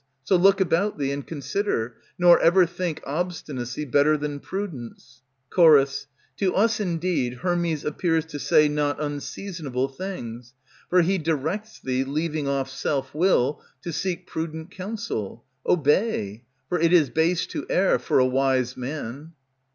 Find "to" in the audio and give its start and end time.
6.37-6.55, 8.25-8.39, 13.83-13.93, 17.45-17.67